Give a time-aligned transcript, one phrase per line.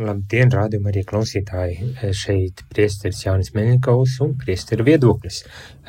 [0.00, 1.90] Labdien, rādījumi arī klausītāji.
[2.16, 5.42] Šeit priesteris Jānis Meļņikaus un priesteru viedoklis.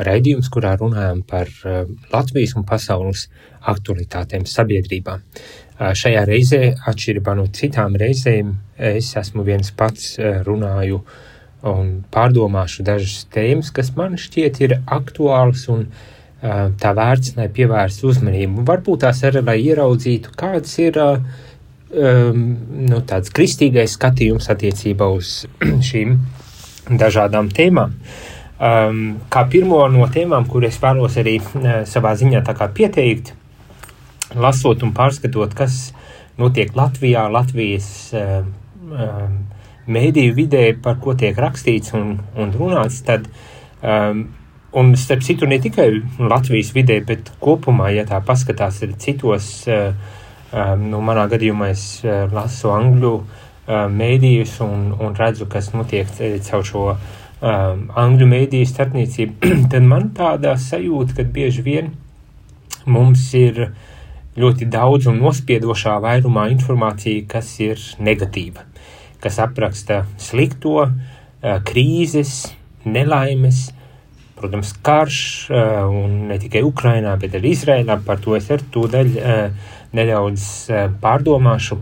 [0.04, 3.28] Raidījums, kurā runājam par eh, Latvijas un pasaules
[3.72, 5.16] aktualitātēm sabiedrībā.
[5.16, 6.62] Eh, šajā reizē,
[6.92, 8.56] atšķirībā no citām reizēm,
[8.92, 11.00] es esmu viens pats eh, runāju
[11.72, 15.86] un pārdomāšu dažas tēmas, kas man šķiet ir aktuāls un
[16.42, 18.64] tā vērts, lai pievērstu uzmanību.
[18.66, 21.20] Varbūt tās arī, lai ieraudzītu, kāds ir uh,
[21.94, 22.44] um,
[22.88, 25.46] nu, tāds kristīgais skatījums attiecībā uz
[25.90, 26.18] šīm
[26.90, 27.96] dažādām tēmām.
[28.62, 29.00] Um,
[29.34, 32.44] kā pirmo no tēmām, kur es vēlos arī uh, savā ziņā
[32.76, 33.34] pieteikt,
[34.36, 35.94] lasot un pārskatot, kas
[36.38, 38.46] notiek Latvijā, Latvijas uh,
[38.92, 39.26] uh,
[39.92, 43.28] mēdīju vidē, par ko tiek rakstīts un, un runāts, tad,
[43.82, 44.28] um,
[44.78, 50.20] un starp citu ne tikai Latvijas vidē, bet kopumā, ja tā paskatās arī citos uh,
[50.52, 56.12] Um, nu, manā gadījumā es uh, lasu angļu uh, mēdījus un, un redzu, kas notiek
[56.44, 61.94] caur šo um, angļu mēdīju starpniecību, tad man tāda sajūta, ka bieži vien
[62.84, 63.70] mums ir
[64.36, 68.68] ļoti daudz un nospiedošā vairumā informācija, kas ir negatīva,
[69.24, 72.50] kas apraksta slikto, uh, krīzes,
[72.84, 73.70] nelaimes,
[74.36, 79.22] protams, karš, uh, un ne tikai Ukrainā, bet arī Izrēlā, par to es ar tūdaļ
[79.96, 81.80] nedaudz eh, pārdomāšu.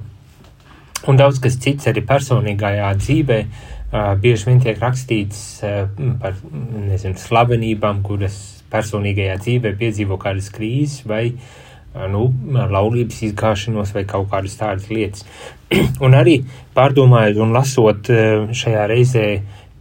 [1.08, 5.86] Un daudz kas cits arī personīgajā dzīvē uh, bieži vien tiek rakstīts uh,
[6.20, 8.36] par nezinu, slavenībām, kuras
[8.70, 15.24] personīgajā dzīvē piedzīvo kādas krīzes vai uh, nu, laulības izgāšanos vai kaut kādas tādas lietas.
[16.06, 16.42] un arī
[16.76, 18.12] pārdomājot un lasot
[18.59, 19.25] šajā reizē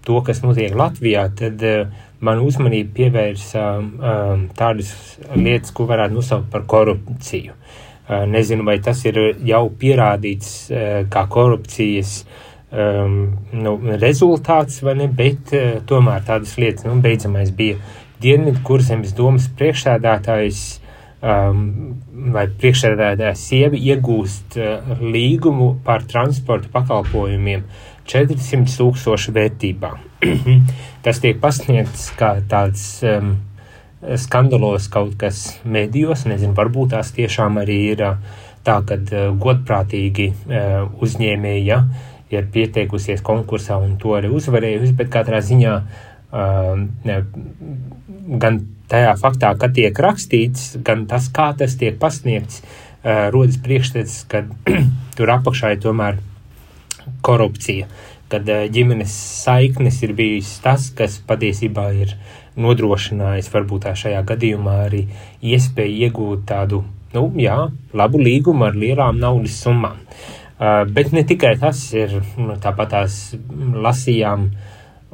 [0.07, 1.67] to, kas notiek Latvijā, tad
[2.25, 3.67] man uzmanību pievērsa
[4.57, 4.95] tādas
[5.35, 7.59] lietas, ko varētu nosaukt par korupciju.
[8.09, 10.53] Nezinu, vai tas ir jau pierādīts
[11.13, 12.23] kā korupcijas
[12.71, 17.79] um, nu, rezultāts vai ne, bet uh, tomēr tādas lietas, nu, beidzamais bija
[18.19, 20.63] Dienvidu kurzemes domas priekšsēdātājs
[21.23, 21.61] um,
[22.35, 27.63] vai priekšsēdētājs sievi iegūst uh, līgumu par transporta pakalpojumiem
[28.09, 29.93] 400 tūkstošu vērtībā.
[31.05, 33.37] Tas tiek pasniegts kā tāds um,
[34.17, 38.05] skandalos kaut kas medijos, nezinu, varbūt tās tiešām arī ir
[38.67, 38.99] tā, ka
[39.41, 40.29] godprātīgi
[41.03, 41.79] uzņēmēja
[42.35, 45.75] ir pieteikusies konkursā un to arī uzvarējusi, bet katrā ziņā
[48.39, 52.63] gan tajā faktā, ka tiek rakstīts, gan tas, kā tas tiek pasniegts,
[53.35, 54.45] rodas priekšstats, ka
[55.17, 56.21] tur apakšā ir tomēr
[57.25, 57.89] korupcija,
[58.29, 64.75] kad ģimenes saiknes ir bijis tas, kas patiesībā ir uh, nodrošinājis varbūt tā šajā gadījumā
[64.87, 65.05] arī
[65.45, 66.83] iespēju iegūt tādu,
[67.15, 67.59] nu, jā,
[67.97, 70.01] labu līgumu ar lielām naudas summām.
[70.59, 73.19] Uh, bet ne tikai tas ir, nu, tāpat tās
[73.87, 74.49] lasījām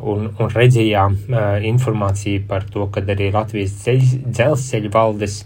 [0.01, 5.43] un, un redzējām uh, informāciju par to, ka arī Latvijas dzelzceļa valdes,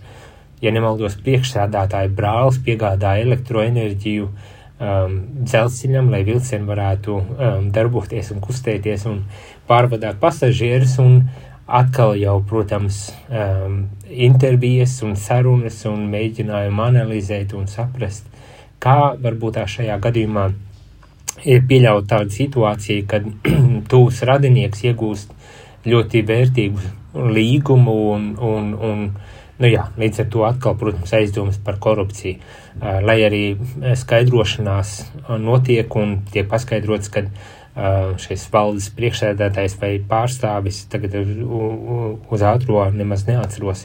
[0.63, 9.07] ja nemaldos priekšsēdātāji brālis piegādāja elektroenerģiju um, dzelzceļam, lai vilcieni varētu um, darboties un kustēties
[9.11, 9.25] un
[9.67, 17.69] pārvadāt pasažierus un uh, atkal jau, protams, um, intervijas un sarunas un mēģinājumu analizēt un
[17.69, 18.25] saprast,
[18.81, 20.47] kā varbūt tā šajā gadījumā
[21.45, 23.29] ir pieļaut tādu situāciju, kad
[23.93, 25.35] tūs radinieks iegūst
[25.89, 29.05] ļoti vērtīgu līgumu un, un, un
[29.59, 33.45] nu jā, līdz ar to atkal, protams, aizdomas par korupciju, uh, lai arī
[33.93, 34.97] skaidrošanās
[35.45, 37.47] notiek un tiek paskaidrots, ka uh,
[38.19, 43.85] šis valdes priekšsēdētājs vai pārstāvis, tagad uz ātro nemaz neatceros,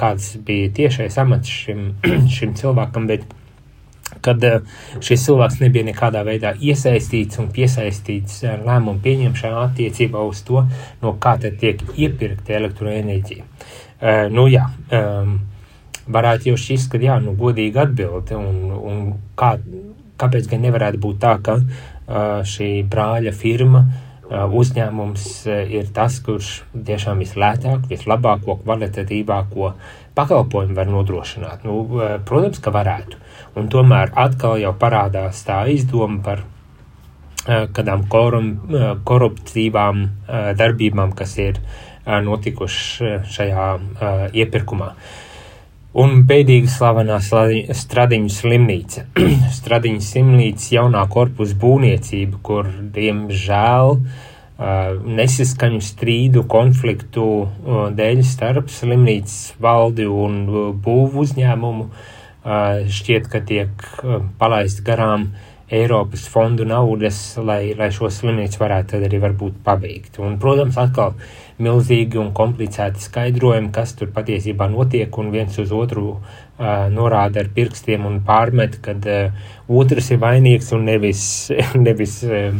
[0.00, 1.92] kāds bija tiešais amats šim,
[2.36, 3.26] šim cilvēkam, bet
[4.24, 4.42] kad
[5.04, 10.64] šis cilvēks nebija nekādā veidā iesaistīts un piesaistīts lēmumu pieņemšanā attiecībā uz to,
[11.02, 13.46] no kā tad tiek iepirkta elektroenerģija.
[14.34, 14.66] Nu jā,
[16.10, 19.00] varētu jau šis, ka jā, nu godīgi atbild, un, un
[19.38, 19.54] kā,
[20.20, 21.60] kāpēc gan nevarētu būt tā, ka
[22.50, 23.84] šī brāļa firma
[24.30, 26.50] uzņēmums ir tas, kurš
[26.86, 29.72] tiešām vislētāk, vislabāko, kvalitatīvāko
[30.14, 31.64] pakalpojumu var nodrošināt.
[31.66, 31.82] Nu,
[32.28, 33.18] protams, ka varētu.
[33.58, 36.44] Un tomēr atkal jau parādās tā izdoma par
[37.74, 38.52] kādām korum,
[39.08, 40.04] koruptīvām
[40.60, 41.58] darbībām, kas ir
[42.06, 43.66] notikuši šajā
[44.30, 44.92] iepirkumā.
[45.98, 49.08] Un bēdīgi slavenā Stradiņu slimnīca.
[49.58, 53.96] Stradiņu slimnīca jaunā korpusa būvniecība, kur diemžēl
[54.60, 57.26] nesaskaņu strīdu, konfliktu
[57.96, 60.42] dēļ starp slimnīcas valdi un
[60.84, 61.86] būvu uzņēmumu
[62.92, 63.86] šķiet, ka tiek
[64.38, 70.18] palaist garām uh, Eiropas fondu naudas, lai, lai šo slimnīcu varētu tad arī varbūt pabeigt.
[70.18, 71.14] Un, protams, atkal
[71.62, 76.22] milzīgi un komplicēti skaidrojumi, kas tur patiesībā notiek, un viens uz otru uh,
[76.92, 81.22] norāda ar pirkstiem un pārmet, kad uh, otrs ir vainīgs un nevis,
[81.86, 82.50] nevis uh,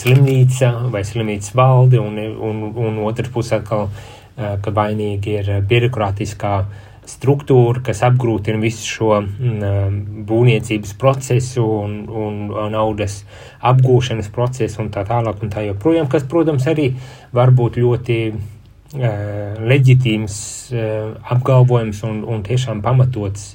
[0.00, 2.20] slimnīca vai slimnīcas valde, un,
[2.50, 8.86] un, un otrs puse atkal, uh, ka vainīgi ir birokrātiskā uh, struktūra, kas apgrūtina visu
[8.86, 9.98] šo mm, um,
[10.28, 12.40] būvniecības procesu un, un,
[12.72, 13.20] naudas
[13.66, 16.92] apgūšanas procesu un tā tālāk un tā joprojām, kas, protams, arī
[17.36, 20.36] var būt ļoti uh, leģitīms
[20.74, 23.54] uh, apgalvojums un, un tiešām pamatots,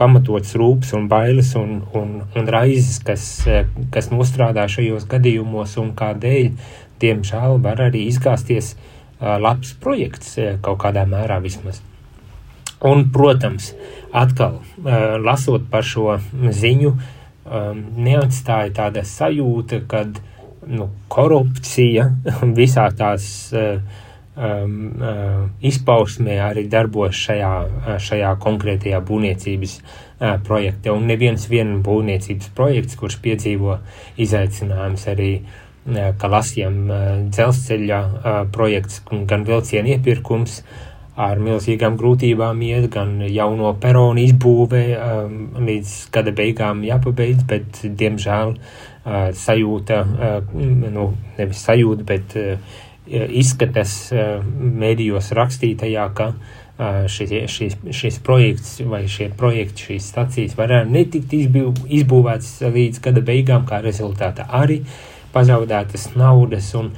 [0.00, 3.64] pamatots rūps un bailes un, un, un raizes, kas, uh,
[3.94, 6.52] kas nostrādā šajos gadījumos un kādēļ,
[7.04, 11.84] diemžēl, var arī izgāzties uh, labs projekts uh, kaut kādā mērā vismaz.
[12.84, 13.70] Un, protams,
[14.12, 14.60] atkal
[15.24, 16.18] lasot par šo
[16.52, 16.90] ziņu,
[17.96, 20.04] neatstāja tāda sajūta, ka
[20.68, 22.10] nu, korupcija
[22.60, 24.78] visā tās um,
[25.64, 27.52] izpausmē arī darbojas šajā,
[28.02, 30.94] šajā konkrētajā būvniecības uh, projektā.
[30.94, 33.78] Un neviens viens būvniecības projekts, kurš piedzīvo
[34.24, 38.00] izaicinājumus arī uh, ka lasījām uh, dzelzceļa
[38.54, 40.62] projekts, gan vilcienu iepirkums,
[41.14, 48.56] ar milzīgām grūtībām iet, gan jauno peronu izbūvē um, līdz gada beigām jāpabeidz, bet, diemžēl,
[48.56, 52.76] uh, sajūta, uh, nu, nevis sajūta, bet uh,
[53.06, 54.42] izskatās uh,
[54.82, 61.36] mēdījos rakstītajā, ka uh, šis, šis, šis projekts vai šie projekti, šīs stacijas varētu netikt
[61.38, 64.82] izbūv, izbūvēts līdz gada beigām, kā rezultātā arī
[65.34, 66.90] pazaudētas naudas un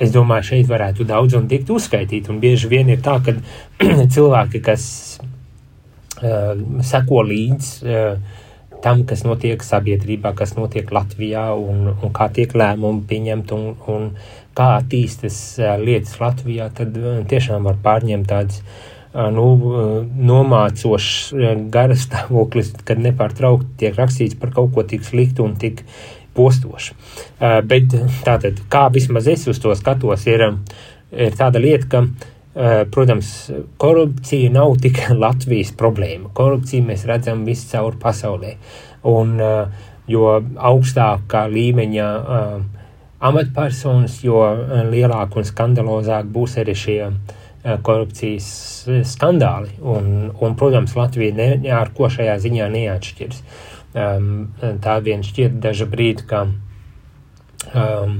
[0.00, 2.30] es domāju, šeit varētu daudz un tikt uzskaitīt.
[2.32, 3.36] Un bieži vien ir tā, ka
[4.14, 4.86] cilvēki, kas
[5.20, 6.56] uh,
[6.86, 8.42] seko līdz uh,
[8.84, 14.10] tam, kas notiek sabiedrībā, kas notiek Latvijā, un, un kā tiek lēmumi pieņemti, un, un
[14.56, 18.84] kā attīstas uh, lietas Latvijā, tad uh, tiešām var pārņemt tādas uh,
[19.32, 19.46] nu,
[20.28, 21.32] nomācošs
[21.72, 25.82] garas stāvoklis, kad nepārtraukti tiek rakstīts par kaut ko tik sliktu un tik
[26.36, 26.94] postoši.
[27.40, 27.94] Uh, bet
[28.26, 30.44] tātad, kā vismaz es uz to skatos, ir,
[31.12, 33.32] ir tāda lieta, ka, uh, protams,
[33.82, 36.32] korupcija nav tikai Latvijas problēma.
[36.36, 38.56] Korupciju mēs redzam viscaur pasaulē.
[39.06, 42.60] Un, uh, jo augstākā līmeņa uh,
[43.26, 44.42] amatpersonas, jo
[44.92, 48.48] lielāk un skandalozāk būs arī šie uh, korupcijas
[49.08, 49.72] skandāli.
[49.82, 53.40] Un, un protams, Latvija ne, ne ar ko šajā ziņā neatšķirs.
[53.40, 54.28] Uh, um,
[54.82, 58.18] tā vien šķiet daža brīdi, ka um,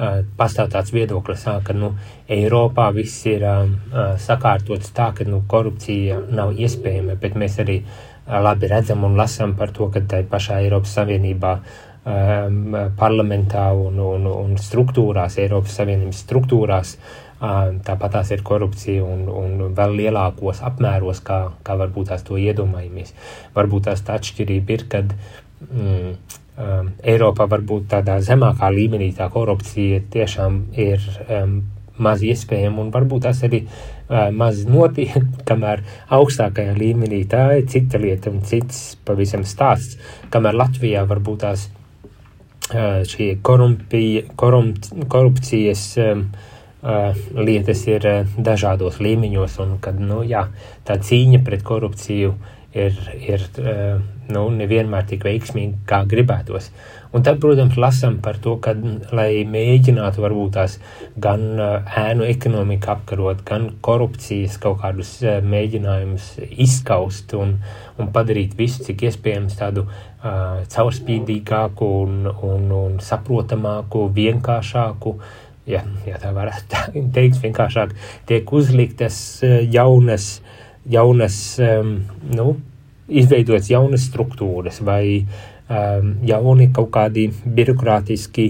[0.00, 1.92] uh, pastāv tāds viedoklis, ka nu,
[2.30, 7.80] Eiropā viss ir um, uh, sakārtots tā, ka nu, korupcija nav iespējama, bet mēs arī
[7.84, 13.98] uh, labi redzam un lasām par to, ka tai pašā Eiropas Savienībā um, parlamentā un,
[14.00, 20.60] un, un struktūrās, Eiropas Savienības struktūrās, uh, Tāpat tās ir korupcija un, un vēl lielākos
[20.68, 23.14] apmēros, kā, kā varbūt tās to iedomājamies.
[23.56, 25.14] Varbūt tās tā atšķirība ir, kad
[25.64, 26.10] mm,
[26.60, 31.62] um, Eiropā varbūt tādā zemākā līmenī tā korupcija tiešām ir um,
[31.96, 35.16] maz iespējama un varbūt tas arī uh, maz notiek,
[35.48, 39.96] kamēr augstākajā līmenī tā ir cita lieta un cits pavisam stāsts,
[40.28, 48.06] kamēr Latvijā varbūt tās uh, šie korupcija, korup, korupcijas um, Uh, lietas ir
[48.38, 50.46] dažādos līmeņos, un kad nu, jā,
[50.88, 52.32] tā cīņa pret korupciju
[52.72, 53.44] ir, ir
[54.30, 56.70] nu, nevienmēr tik veiksmīga, kā gribētos.
[57.10, 58.76] Un tad, protams, lasām par to, ka,
[59.16, 60.76] lai mēģinātu varbūt tās
[61.18, 66.30] gan ēnu ekonomiku apkarot, gan korupcijas kaut kādus mēģinājumus
[66.62, 67.56] izskaust un,
[67.98, 75.84] un padarīt visu, cik iespējams tādu uh, caurspīdīgāku un, un, un saprotamāku, vienkāršāku, uh, ja,
[76.06, 76.84] ja tā varētu
[77.16, 77.94] teikt, vienkāršāk
[78.30, 80.40] tiek uzliktas eh, jaunas,
[80.88, 82.54] jaunas nu,
[83.10, 85.04] izveidotas jaunas struktūras vai
[85.70, 88.46] um, jauni kaut kādi birokrātiski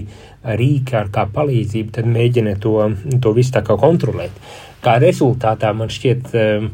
[0.61, 2.75] rīki ar kā palīdzību, tad mēģina to,
[3.21, 4.33] to visu tā kā kontrolēt.
[4.81, 6.71] Kā rezultātā man šķiet, um,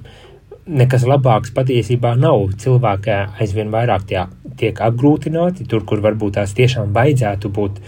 [0.68, 2.50] nekas labāks patiesībā nav.
[2.60, 7.82] Cilvēki aizvien vairāk tiek, tiek apgrūtināti, tur, kur varbūt tās tiešām vajadzētu būt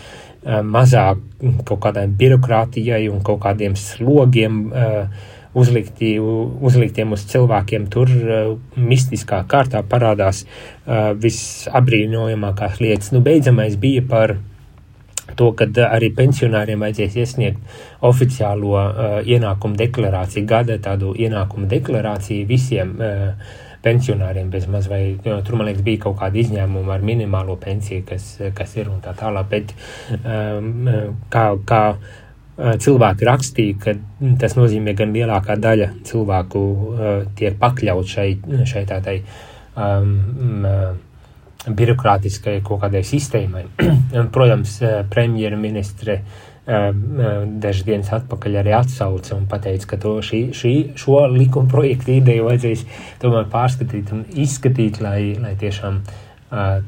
[0.45, 1.19] mazāk
[1.67, 4.61] kaut kādai birokrātijai un kaut kādiem slogiem
[5.59, 7.89] uzlikti, uzliktiem uz cilvēkiem.
[7.91, 8.11] Tur
[8.79, 10.45] mistiskā kārtā parādās
[10.87, 13.11] visabrīnojamākās lietas.
[13.11, 14.37] Nu, beidzamais bija par
[15.35, 22.95] to, ka arī pensionāriem vajadzēs iesniegt oficiālo uh, ienākumu deklarāciju, gada tādu ienākumu deklarāciju visiem
[22.97, 28.05] uh, pensionāriem bez maz, vai tur, man liekas, bija kaut kāda izņēmuma ar minimālo pensiju,
[28.09, 29.75] kas, kas ir un tā tālāk, bet
[30.19, 30.89] um,
[31.31, 31.83] kā, kā
[32.59, 33.93] cilvēki rakstīja, ka
[34.41, 38.31] tas nozīmē, gan lielākā daļa cilvēku uh, tiek pakļaut šai,
[38.67, 39.21] šai tādai
[39.79, 40.89] um, uh,
[41.67, 43.65] birokrātiskai kaut kādai sistēmai.
[44.35, 50.73] Protams, eh, premjerministre eh, dažas dienas atpakaļ arī atsauca un teica, ka to, šī, šī,
[50.99, 52.85] šo likuma projektu ideju vajadzēs
[53.21, 56.01] tomēr pārskatīt un izskatīt, lai, lai tiešām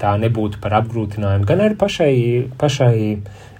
[0.01, 2.13] tā nebūtu par apgrūtinājumu gan arī pašai,
[2.61, 2.95] pašai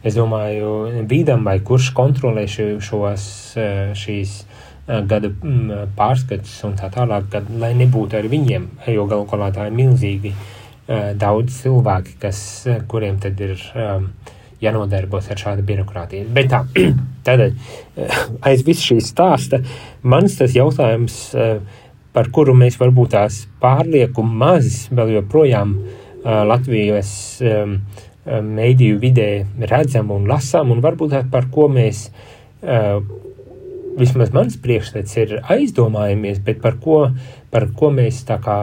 [0.03, 3.27] es domāju, bīdam vai kurš kontrolē šos,
[4.01, 4.37] šīs
[5.07, 5.29] gada
[5.97, 10.33] pārskats un tā tālāk, kad, lai nebūtu ar viņiem, jo galu galā tā ir milzīgi
[11.21, 12.41] daudz cilvēki, kas,
[12.91, 14.09] kuriem tad ir um,
[14.61, 16.27] jānodarbojas ar šādu birokrātiju.
[16.33, 16.63] Bet tā,
[17.27, 17.47] tad
[18.47, 19.61] aiz visu šī stāsta
[20.03, 21.17] mans tas jautājums,
[22.11, 25.75] par kuru mēs varbūt tās pārlieku maz vēl joprojām
[26.21, 27.79] Latvijas um,
[28.25, 29.29] mēdīju vidē
[29.71, 32.09] redzam un lasām, un varbūt tā par ko mēs,
[33.97, 37.07] vismaz mans priekšstats ir aizdomājamies, bet par ko,
[37.51, 38.57] par ko mēs tā kā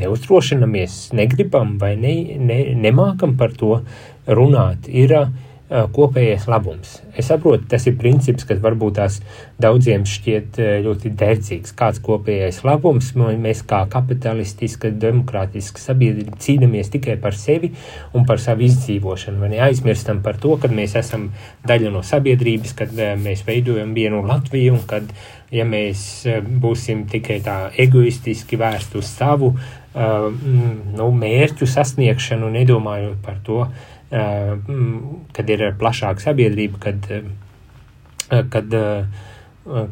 [0.00, 3.80] neuzdrošinamies, negribam vai ne, ne, nemākam par to
[4.26, 5.30] runāt, ir uh,
[5.72, 6.98] kopējais labums.
[7.16, 9.18] Es saprotu, tas ir princips, kas varbūt tās
[9.62, 11.74] daudziem šķiet ļoti derdzīgs.
[11.78, 17.72] Kāds kopējais labums, mēs kā kapitalistiska, demokrātiska sabiedrība cīnāmies tikai par sevi
[18.12, 19.40] un par savu izdzīvošanu.
[19.42, 21.30] Vai neaizmirstam par to, ka mēs esam
[21.68, 25.08] daļa no sabiedrības, kad mēs veidojam vienu Latviju un kad
[25.52, 26.24] ja mēs
[26.62, 34.54] būsim tikai tā egoistiski vērsti uz savu Uh, nu, mērķu sasniegšanu, nedomājot par to, uh,
[34.56, 38.76] mm, kad ir plašāka sabiedrība, kad, uh, kad,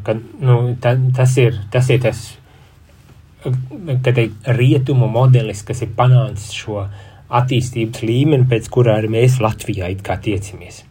[0.07, 2.23] kad nu, ta, tas, ir, tas ir tas
[4.03, 4.27] ka te,
[4.57, 6.83] rietumu modelis, kas ir panācis šo
[7.31, 10.83] attīstības līmeni, pēc kurā arī mēs Latvijā it kā tiecamies.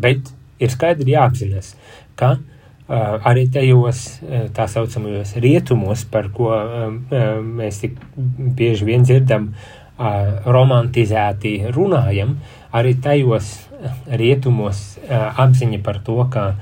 [0.00, 1.74] Bet ir skaidri jāapzinās,
[2.18, 2.53] ka Uh,
[2.88, 9.54] arī tajos uh, tā saucamajos rietumos, par ko uh, mēs tik bieži vien dzirdam,
[9.94, 12.32] romantizēti runājam,
[12.74, 13.68] arī tajos
[14.10, 16.56] rietumos apziņa par to, ka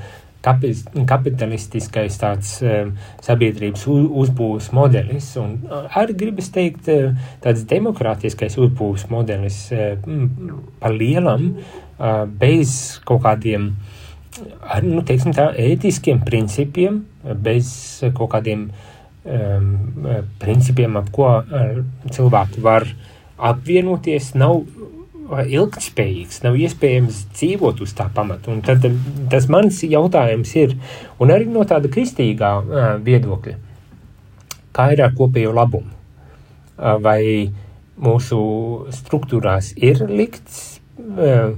[1.08, 2.50] kapitalistiskais tāds
[3.24, 5.56] sabiedrības uzbūves modelis, un
[5.96, 6.92] arī gribas teikt
[7.40, 11.54] tāds demokrātiskais uzbūves modelis par lielam,
[12.36, 12.76] bez
[13.08, 14.01] kaut kādiem uh,
[14.62, 17.02] ar nu, teiksim, tā, ētiskiem principiem,
[17.44, 17.68] bez
[18.16, 18.68] kaut kādiem
[19.24, 19.72] um,
[20.42, 22.86] principiem, ap ko uh, cilvēki var
[23.52, 24.62] apvienoties, nav
[25.32, 28.52] ilgspējīgs, nav iespējams dzīvot uz tā pamata.
[28.52, 28.84] Un tad
[29.32, 30.76] tas mans jautājums ir,
[31.22, 33.56] un arī no tāda kristīgā uh, viedokļa,
[34.76, 35.92] kā ir ar kopējo labumu?
[36.76, 37.20] Uh, vai
[38.02, 38.38] mūsu
[38.96, 41.52] struktūrās ir likts uh,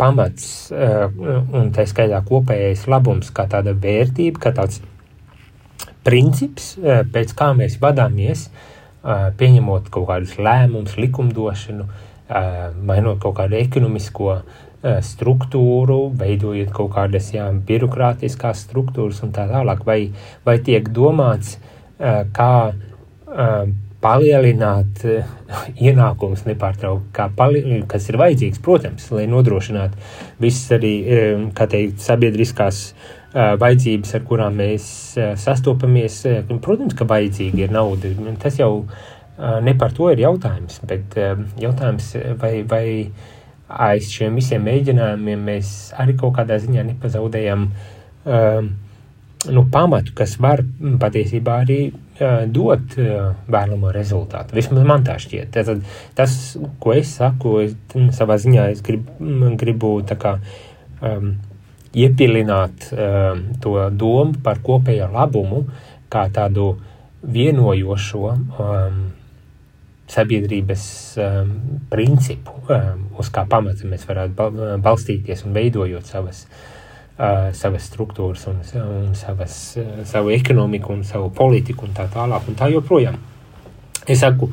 [0.00, 1.06] pamats eh,
[1.56, 4.80] un tā skaitā kopējais labums kā tāda vērtība, kā tāds
[6.06, 11.90] princips, eh, pēc kā mēs vadāmies, eh, pieņemot kaut kādus lēmumus, likumdošanu,
[12.86, 14.36] mainot kaut kādu ekonomisko
[15.02, 20.12] struktūru, veidojot kaut kādas jā, birokrātiskās struktūras un tā tālāk, vai,
[20.46, 21.56] vai tiek domāts,
[21.98, 22.52] kā
[24.00, 25.38] palielināt uh,
[25.76, 30.00] ienākumus nepārtraukti, kas ir vajadzīgs, protams, lai nodrošinātu
[30.42, 33.10] visas arī, um, kā teikt, sabiedriskās uh,
[33.60, 34.90] vajadzības, ar kurām mēs
[35.44, 36.22] sastopamies.
[36.64, 38.12] Protams, ka vajadzīga ir nauda.
[38.42, 38.86] Tas jau
[39.64, 41.14] ne par to ir jautājums, bet
[41.60, 42.84] jautājums, vai, vai
[43.70, 47.68] aiz šiem visiem mēģinājumiem mēs arī kaut kādā ziņā nepazaudējam
[49.48, 50.62] nu, pamatu, kas var
[51.00, 51.80] patiesībā arī
[52.52, 52.96] dot
[53.50, 54.56] vēlamo rezultātu.
[54.58, 55.52] Vismaz man tā šķiet.
[55.54, 55.84] Tad,
[56.18, 56.34] tas,
[56.82, 57.76] ko es saku, es,
[58.16, 59.08] savā ziņā es grib,
[59.60, 60.36] gribu kā,
[61.00, 61.32] um,
[61.96, 65.64] iepilināt um, to domu par kopējo labumu
[66.10, 66.74] kā tādu
[67.22, 69.00] vienojošo um,
[70.10, 70.84] sabiedrības
[71.22, 71.54] um,
[71.90, 76.69] principu, um, uz kā pamata mēs varētu balstīties un veidojot savas uh,
[77.20, 82.48] uh, savas struktūras un, un savas, uh, savu ekonomiku un savu politiku un tā tālāk
[82.48, 83.18] un tā joprojām.
[84.08, 84.50] Es saku,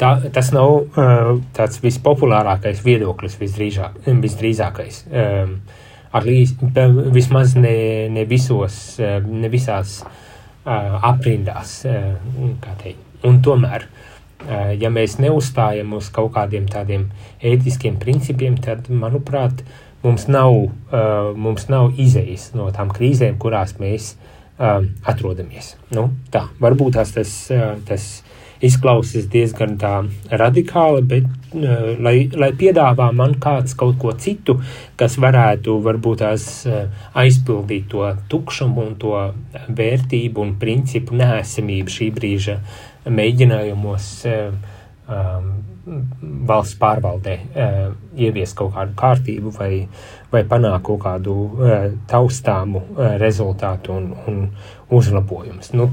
[0.00, 5.04] tā, tas nav uh, tāds vispopulārākais viedoklis visdrīzāk, visdrīzākais.
[5.10, 5.56] Um,
[6.12, 6.56] ar līdz,
[7.14, 12.88] vismaz ne, ne visos, ne visās uh, aprindās, uh.
[13.28, 17.10] Un tomēr, uh, ja mēs neuzstājam uz kaut kādiem tādiem
[17.44, 19.62] ētiskiem principiem, tad, manuprāt,
[20.02, 25.74] mums nav, uh, mums nav izejas no tām krīzēm, kurās mēs uh, atrodamies.
[25.94, 28.10] Nu, tā, varbūt tās tas, uh, tas
[28.64, 29.76] izklausās diezgan
[30.30, 31.26] radikāli, bet
[31.56, 34.58] uh, lai, lai piedāvā man kāds kaut ko citu,
[35.00, 36.84] kas varētu varbūt tās uh,
[37.20, 39.16] aizpildīt to tukšumu un to
[39.68, 42.60] vērtību un principu nēsamību šī brīža
[43.08, 44.78] mēģinājumos uh,
[45.08, 45.52] um,
[46.48, 47.36] valsts pārvaldē
[48.18, 49.72] ievies kaut kādu kārtību vai,
[50.32, 51.36] vai panākt kaut kādu
[52.10, 52.82] taustāmu
[53.20, 54.40] rezultātu un, un
[54.94, 55.72] uzlabojumus.
[55.74, 55.90] Nu,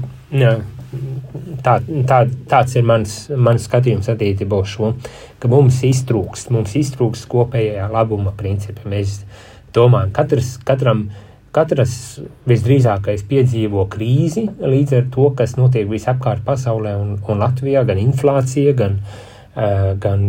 [1.64, 1.78] tā,
[2.08, 4.92] tā, tāds ir mans, mans skatījums attiecībā uz šo,
[5.42, 8.86] ka mums iztrūkst, mums iztrūkst kopējā labuma principi.
[8.90, 9.20] Mēs
[9.74, 11.08] domājam, katrs, katram,
[11.54, 11.94] katrs
[12.48, 18.76] visdrīzākais piedzīvo krīzi līdz ar to, kas notiek visapkārt pasaulē un, un Latvijā, gan inflācija,
[18.78, 19.24] gan, uh,
[19.98, 20.20] gan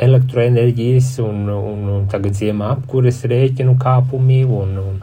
[0.00, 4.94] elektroenerģijas un, un, un tagad ziemā apkures rēķinu kāpumi un, un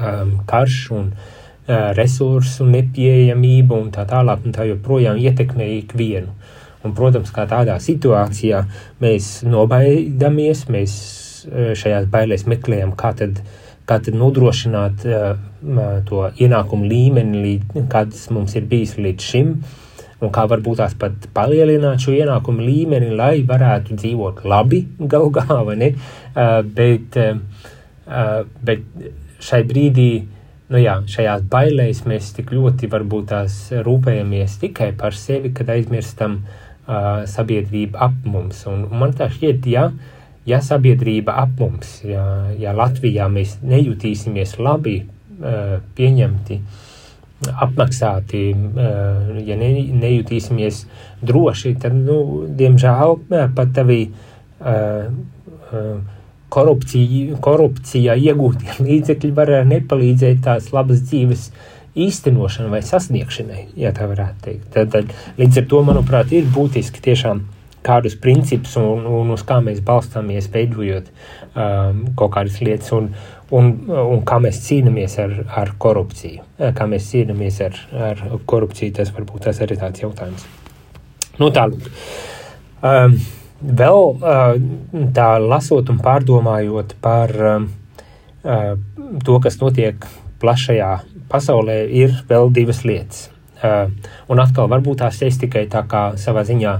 [0.00, 6.34] um, karš un uh, resursu nepieejamība un tā tālāk un tā joprojām ietekmē ikvienu.
[6.86, 8.62] Un, protams, kā tādā situācijā
[9.02, 10.92] mēs nobaidamies, mēs
[11.78, 13.40] šajās bailēs meklējam, kā tad,
[13.88, 15.34] kā tad nodrošināt uh,
[16.08, 19.52] to ienākumu līmeni, līdz, kāds mums ir bijis līdz šim,
[20.22, 25.60] un kā varbūt tās pat palielināt šo ienākumu līmeni, lai varētu dzīvot labi gal galā,
[25.68, 25.92] vai ne?
[26.34, 28.82] Uh, bet, uh, bet
[29.44, 30.34] šai brīdī uh,
[30.72, 36.38] nu jā, šajās bailēs mēs tik ļoti varbūt tās rūpējamies tikai par sevi, kad aizmirstam
[36.42, 38.64] uh, sabiedrību ap mums.
[38.70, 39.88] Un, un man tā šķiet, ja,
[40.48, 42.24] ja sabiedrība ap mums, ja,
[42.60, 46.60] ja Latvijā mēs nejutīsimies labi, uh, pieņemti,
[47.46, 49.70] apmaksāti, uh, ja ne,
[50.02, 50.84] nejutīsimies
[51.22, 53.18] droši, tad, nu, diemžēl,
[53.54, 55.10] pat tavī uh,
[55.70, 55.90] uh,
[56.52, 61.50] korupcija, korupcijā iegūtie līdzekļi var nepalīdzēt tās labas dzīves
[61.98, 64.66] īstenošanai vai sasniegšanai, ja tā varētu teikt.
[64.74, 67.42] Tad, tad līdz ar to, manuprāt, ir būtiski tiešām
[67.86, 73.10] kādus principus un, un uz kā mēs balstāmies, veidojot um, kaut kādas lietas, un,
[73.54, 76.44] un, un kā mēs cīnāmies ar, ar korupciju.
[76.76, 80.46] Kā mēs cīnāmies ar, ar korupciju, tas varbūt tas arī tāds jautājums.
[81.38, 81.90] Nu, tālāk.
[82.82, 83.18] Um,
[83.58, 84.04] vēl
[85.14, 87.34] tā lasot un pārdomājot par
[89.24, 90.06] to, kas notiek
[90.40, 90.92] plašajā
[91.28, 93.28] pasaulē, ir vēl divas lietas.
[94.30, 96.74] Un atkal, varbūt tās es tikai tā kā savā ziņā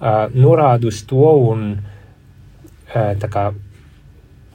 [0.00, 1.70] norādu uz to un
[2.92, 3.48] tā kā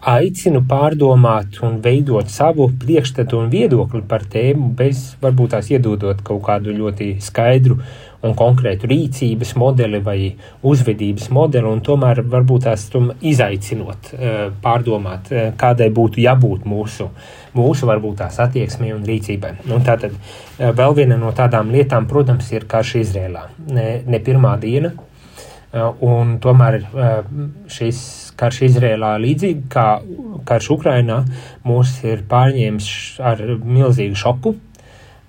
[0.03, 6.41] aicinu pārdomāt un veidot savu priekšstatu un viedokli par tēmu, bez varbūt tās iedodot kaut
[6.43, 7.77] kādu ļoti skaidru
[8.23, 10.17] un konkrētu rīcības modeli vai
[10.63, 12.85] uzvedības modeli, un tomēr varbūt tās
[13.21, 17.09] izaicinot, eh, pārdomāt, eh, kādai būtu jābūt mūsu,
[17.55, 19.55] mūsu varbūt tās attieksmei un rīcībai.
[19.69, 23.47] Un tātad eh, vēl viena no tādām lietām, protams, ir karš Izrēlā.
[23.67, 24.93] Ne, ne pirmā diena,
[25.73, 26.83] un tomēr
[27.71, 27.99] šis
[28.37, 29.87] karš Izrēlā līdzīgi kā
[30.45, 31.23] karš Ukrainā
[31.65, 32.91] mūs ir pārņēmis
[33.25, 34.53] ar milzīgu šoku,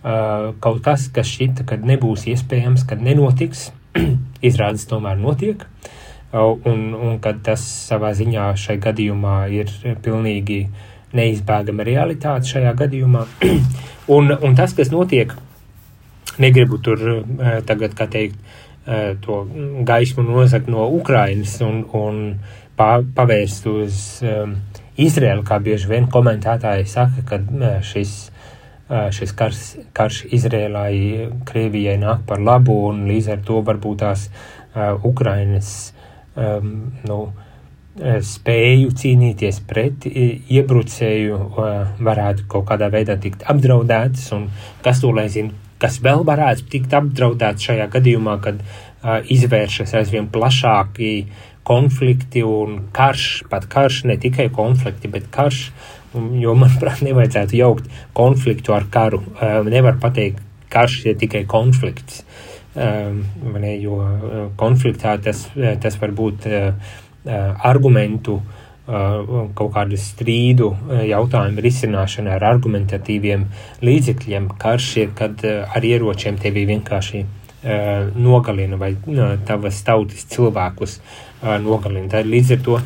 [0.04, 3.70] Uh, kaut kas, kas šķita, kad nebūs iespējams, kad nenotiks,
[4.48, 9.72] izrādes tomēr notiek, uh, un, un kad tas savā ziņā šai gadījumā ir
[10.04, 10.58] pilnīgi
[11.16, 13.24] neizbēgama realitāte šajā gadījumā.
[14.18, 15.32] un, un tas, kas notiek,
[16.36, 17.24] negribu tur uh,
[17.64, 18.36] tagad, kā teikt,
[19.24, 19.38] to
[19.88, 22.18] gaismu nozagt no Ukrainas un, un
[22.76, 24.58] pavērst uz um,
[25.00, 27.38] Izraelu, kā bieži vien komentētāji saka, ka
[27.86, 28.12] šis
[28.84, 29.60] šis karš,
[29.96, 35.94] karš Izrēlai, Krievijai nāk par labu, un līdz ar to varbūt tās uh, Ukrainas
[36.36, 37.18] um, nu,
[37.94, 41.68] spēju cīnīties pret iebrucēju uh,
[42.02, 44.48] varētu kaut kādā veidā tikt apdraudētas, un
[44.82, 50.30] kas to lai zina, kas vēl varētu tikt apdraudēts šajā gadījumā, kad uh, izvēršas aizvien
[50.32, 51.26] plašāki
[51.64, 55.70] konflikti un karš, pat karš, ne tikai konflikti, bet karš
[56.14, 59.18] Jo, manuprāt, nevajadzētu jaukt konfliktu ar karu.
[59.66, 62.22] Nevar pateikt, karš ir tikai konflikts.
[62.74, 63.98] Ne, jo
[64.58, 65.44] konfliktā tas,
[65.82, 66.46] tas var būt
[67.66, 68.40] argumentu,
[68.84, 70.66] kaut kādu strīdu
[71.08, 73.46] jautājumu risināšana ar argumentatīviem
[73.80, 74.50] līdzekļiem.
[74.60, 77.22] Karš ir, kad ar ieročiem tevi vienkārši
[78.20, 78.90] nogalina vai
[79.48, 80.98] tavas tautas cilvēkus
[81.64, 82.10] nogalina.
[82.12, 82.76] Tad līdz ar to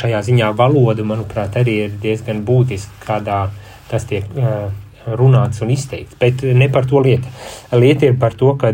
[0.00, 3.42] šajā ziņā valoda, manuprāt, arī ir diezgan būtiska, kādā
[3.90, 4.24] tas tiek
[5.04, 6.16] runāts un izteikts.
[6.20, 7.28] Bet ne par to lieta.
[7.76, 8.72] Lieta ir par to, ka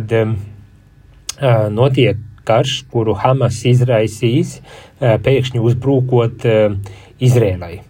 [1.74, 4.60] notiek karš, kuru Hamas izraisīs,
[5.00, 6.46] pēkšņi uzbrukot
[7.26, 7.80] Izrēlai.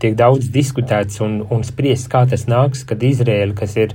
[0.00, 3.94] Tiek daudz diskutēts un, un spriests, kā tas nāks, kad Izrēla, kas ir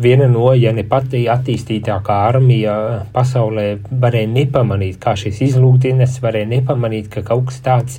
[0.00, 2.74] viena no, ja ne pati attīstītākā armija
[3.14, 7.98] pasaulē, varēja nepamanīt, kā šis izlūkdienas varēja nepamanīt, ka kaut kas tāds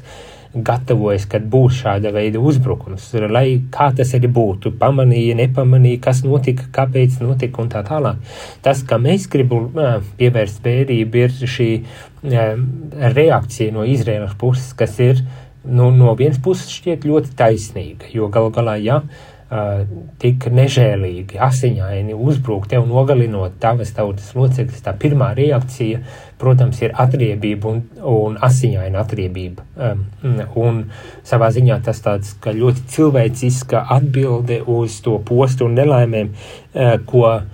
[0.54, 6.68] gatavojas, kad būs šāda veida uzbrukums, lai kā tas arī būtu, pamanīja, nepamanīja, kas notika,
[6.76, 8.20] kāpēc notika un tā tālāk.
[8.66, 9.72] Tas, ka mēs gribam
[10.20, 11.70] pievērst vērību, ir šī
[13.16, 15.24] reakcija no Izraēlas puses, kas ir
[15.64, 19.02] nu, no vienas puses šķiet ļoti taisnīga, jo galu galā, ja
[20.22, 26.00] tik nežēlīgi, asiņaini uzbrukt tev, nogalinot tavas tautas locekļus, tā pirmā reakcija,
[26.42, 29.66] protams, ir atriebība un, un asiņaina atriebība.
[29.78, 30.06] Um,
[30.60, 30.84] un
[31.28, 37.46] savā ziņā tas tāds, ļoti cilvēciska atbilde uz to postu un nelaimēm, uh, ko uh,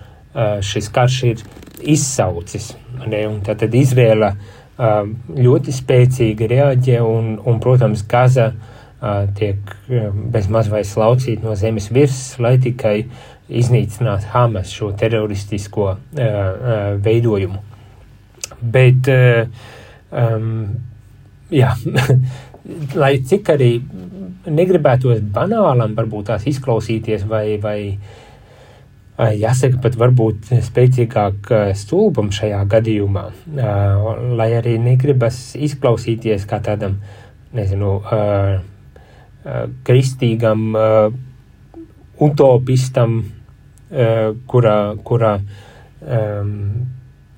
[0.63, 1.43] šis karš ir
[1.84, 2.71] izsaucis.
[3.06, 3.26] Ne?
[3.30, 5.04] Un tad, tad Izrēla uh,
[5.36, 8.78] ļoti spēcīgi reaģē un, un protams, Gaza uh,
[9.38, 9.76] tiek
[10.34, 12.97] bezmaz vai slaucīti no zemes virsmas, lai tikai
[13.47, 15.93] iznīcinātu Hamas šo teroristisko
[17.06, 17.62] veidojumu.
[18.62, 19.10] Bet,
[20.12, 20.48] um,
[21.54, 21.74] jā,
[23.02, 23.72] lai cik arī
[24.48, 27.80] negribētos banālam, varbūt tās izklausīties vai, vai
[29.17, 33.28] jāsaka, pat varbūt spēcīgāk stulbam šajā gadījumā,
[34.39, 37.00] lai arī negribas izklausīties kā tādam,
[37.58, 37.96] nezinu,
[39.48, 40.76] Eh, kristīgam
[42.20, 43.12] utopistam,
[44.52, 46.50] kurā, kurā um,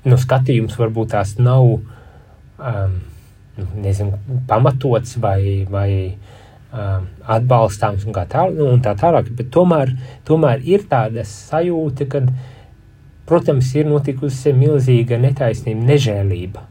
[0.08, 2.96] nu, skatījums varbūt tās nav um,
[3.84, 9.32] nezinu, pamatots vai, vai um, atbalstāms un, tā, nu, un tā tālāk.
[9.52, 9.94] Tomēr,
[10.28, 12.24] tomēr ir tāda sajūta, ka,
[13.30, 16.66] protams, ir notikusi milzīga netaisnība, nežēlība.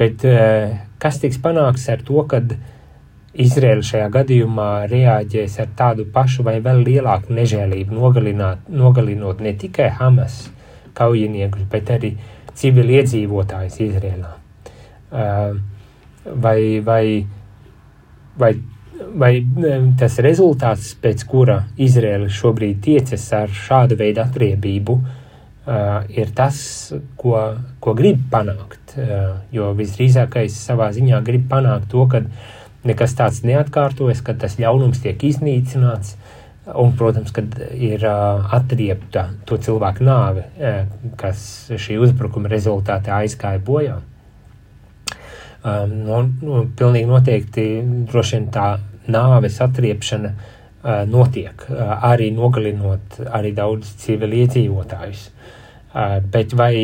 [0.00, 2.68] Bet uh, kas tiks panāks ar to, kad uh,
[3.30, 7.94] Izraela šajā gadījumā reaģēs ar tādu pašu vai vēl lielāku nežēlību,
[8.74, 10.48] nogalinot ne tikai Hamas
[11.00, 12.14] kaujiniekus, bet arī
[12.60, 14.34] civiliedzīvotājus Izrēlā.
[16.44, 17.04] Vai, vai,
[18.38, 18.50] vai,
[19.24, 19.32] vai
[19.98, 24.98] tas rezultāts, pēc kura Izrēla šobrīd tiecas ar šādu veidu atriebību,
[26.10, 26.60] ir tas,
[27.20, 27.36] ko,
[27.80, 28.96] ko grib panākt.
[29.54, 32.24] Jo visdrīzākais savā ziņā grib panākt to, ka
[32.86, 36.16] nekas tāds neatkārtojas, kad tas ļaunums tiek iznīcināts.
[36.66, 40.44] Un, protams, kad ir atriepta to cilvēku nāve,
[41.18, 41.42] kas
[41.72, 43.96] šī uzbrukuma rezultātā aizgāja bojā.
[45.60, 47.64] Um, nu, nu, pilnīgi noteikti
[48.08, 48.66] droši vien tā
[49.12, 55.26] nāves atriepšana uh, notiek, uh, arī nogalinot arī daudz civiliedzīvotājus.
[55.92, 56.74] Uh, bet vai,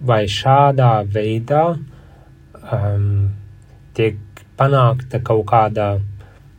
[0.00, 3.06] vai šādā veidā um,
[3.96, 5.94] tiek panākta kaut kāda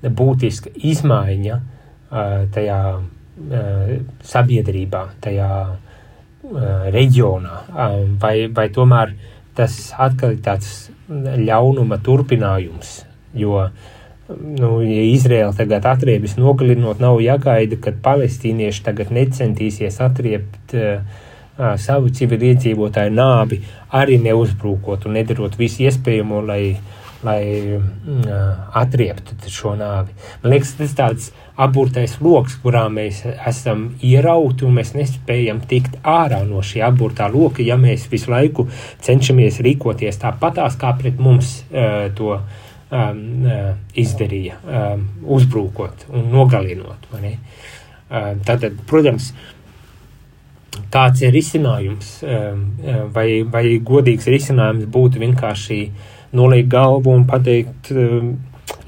[0.02, 1.68] būtiska izmaiņa uh,
[2.12, 2.82] tajā
[4.28, 5.52] sabiedrībā, tajā
[6.92, 7.58] reģionā,
[8.20, 9.14] vai, vai tomēr
[9.56, 13.02] tas atkal ir tāds ļaunuma turpinājums,
[13.36, 13.66] jo
[14.32, 21.04] nu, ja Izraela tagad atriebis nogalinot, nav jāgaida, kad palestīnieši tagad necentīsies atriebt uh,
[21.58, 23.60] uh, savu civiliedzīvotāju nāvi,
[23.92, 27.44] arī neuzbrūkot un nedarot visu iespējamo, lai uh, lai
[27.78, 28.26] mm,
[28.78, 30.14] atrieptu šo nāvi.
[30.42, 31.30] Man liekas, tas ir tāds
[31.62, 37.64] aburtais lokus, kurā mēs esam ierauti un mēs nespējam tikt ārā no šī aburtā loka,
[37.66, 38.68] ja mēs visu laiku
[39.06, 43.24] cenšamies rīkoties tāpatās, kā pret mums uh, to um,
[43.94, 45.08] izdarīja, um,
[45.38, 47.10] uzbrūkot un nogalinot.
[47.12, 49.34] Uh, tātad, protams,
[50.92, 52.66] kāds ir risinājums, um,
[53.14, 57.92] vai, vai godīgs risinājums būtu vienkārši uh, noliekt galvu un pateikt,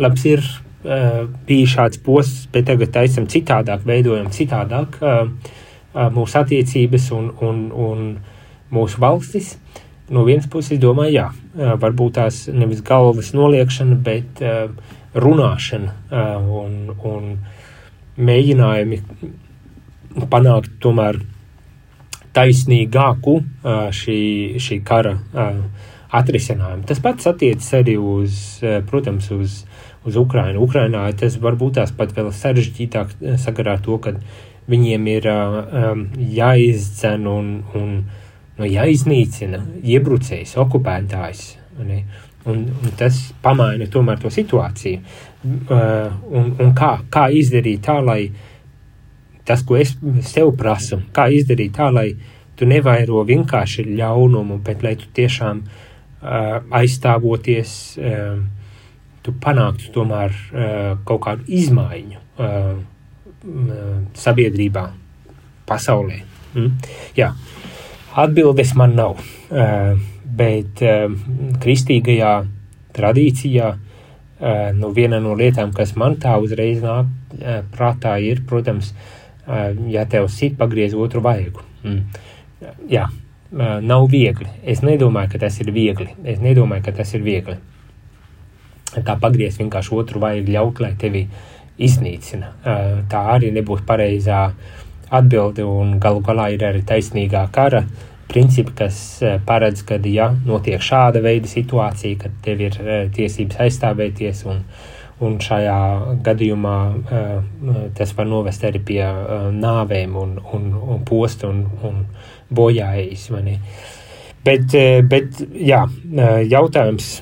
[0.02, 5.34] labs ir ehm, bija šāds posms, bet tagad taisam citādāk, veidojam citādāk ehm,
[6.14, 8.06] mūsu attiecības un, un, un
[8.74, 9.58] mūsu valstis.
[10.14, 11.28] No vienas puses, domāju, jā,
[11.80, 14.42] varbūt tās nevis galvas noliekšana, bet
[15.14, 15.94] runāšana
[16.50, 16.74] un,
[17.08, 17.30] un
[18.18, 19.00] mēģinājumi
[20.34, 21.22] panākt tomēr
[22.34, 23.38] taisnīgāku
[23.94, 24.20] šī,
[24.62, 25.16] šī kara
[26.14, 26.86] atrisinājumu.
[26.88, 29.64] Tas pats attiecas arī uz, eh, protams, uz,
[30.06, 30.62] uz Ukrainu.
[30.62, 34.14] Ukrainā tas varbūt tās pat vēl sarežģītāk eh, sakarā to, ka
[34.70, 37.90] viņiem ir um, jāizdzen un, un
[38.58, 41.42] nu, jāiznīcina iebrucējs, okupētājs.
[41.84, 42.04] Ne?
[42.48, 45.02] Un, un tas pamaina tomēr to situāciju.
[45.44, 48.30] Uh, un, un kā, kā izdarīt tā, lai
[49.44, 52.14] tas, ko es sev prasu, kā izdarīt tā, lai
[52.56, 55.82] tu nevairo vienkārši ļaunumu, bet lai tu tiešām uh,
[56.24, 58.40] aizstāvoties, uh,
[59.24, 62.74] tu panāktu tomēr uh, kaut kādu izmaiņu uh,
[64.20, 64.88] sabiedrībā,
[65.70, 66.20] pasaulē.
[66.54, 66.92] Mm?
[67.18, 67.32] Jā,
[68.20, 71.08] atbildes man nav, uh, bet uh,
[71.64, 72.36] kristīgajā
[72.94, 77.10] tradīcijā uh, nu, viena no lietām, kas man tā uzreiz nāk
[77.40, 78.94] uh, prātā, ir, protams,
[79.48, 81.64] uh, ja tev sit pagriez otru vaigu.
[81.84, 82.24] Mm.
[82.92, 83.23] Jā, uh,
[83.54, 84.50] nav viegli.
[84.64, 86.10] Es nedomāju, ka tas ir viegli.
[86.26, 87.58] Es nedomāju, ka tas ir viegli.
[88.94, 91.28] Tā pagriezt vienkārši otru vajag ļaut, lai tevi
[91.82, 92.54] iznīcina.
[93.10, 94.48] Tā arī nebūs pareizā
[95.14, 97.84] atbilde un galu galā ir arī taisnīgā kara
[98.34, 98.98] principi, kas
[99.46, 102.78] paredz, ka, ja notiek šāda veida situācija, kad tev ir
[103.14, 104.64] tiesības aizstāvēties un,
[105.24, 105.80] un šajā
[106.26, 106.78] gadījumā
[107.98, 109.04] tas var novest arī pie
[109.54, 112.02] nāvēm un, un, un postu un, un
[112.56, 113.30] bojājas.
[114.44, 114.76] Bet,
[115.10, 115.86] bet jā,
[116.52, 117.14] jautājums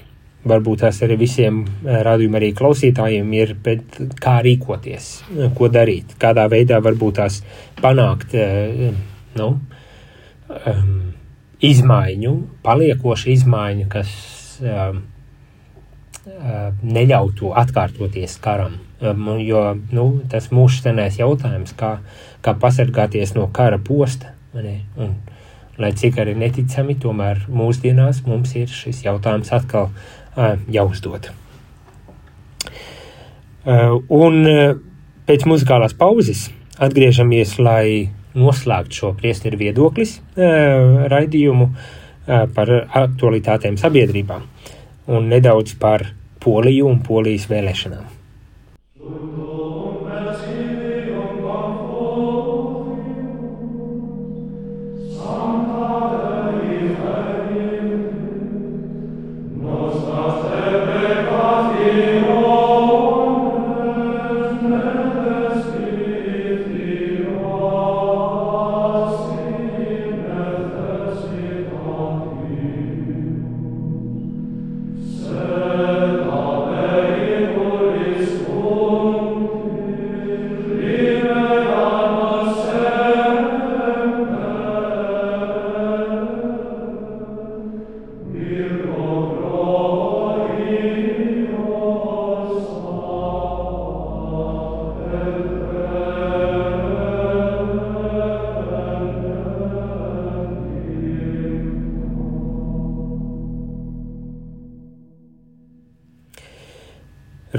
[0.48, 5.12] varbūt tas arī visiem eh, rādījuma arī klausītājiem ir, bet kā rīkoties,
[5.58, 7.42] ko darīt, kādā veidā varbūt tās
[7.82, 8.92] panākt, eh,
[9.38, 9.50] nu,
[10.50, 10.92] um,
[11.62, 14.14] izmaiņu, paliekošu izmaiņu, kas
[14.66, 15.04] um,
[16.82, 18.80] neļautu atkārtoties karam.
[19.02, 19.62] Um, jo
[19.94, 21.96] nu, tas mūsu senais jautājums, kā,
[22.46, 24.34] kā pasargāties no kara posta.
[24.54, 25.14] Un,
[25.80, 29.92] lai cik arī neticami, tomēr mūsdienās mums ir šis jautājums atkal
[30.72, 31.30] jāuzdod.
[33.66, 34.38] Un
[35.30, 36.50] pēc muzikālās pauzes
[36.82, 41.68] atgriežamies, lai noslēgtu šo priesteru viedoklis raidījumu
[42.56, 42.72] par
[43.04, 44.40] aktualitātēm sabiedrībā
[45.12, 46.08] un nedaudz par
[46.42, 48.08] Poliju un Polijas vēlēšanām.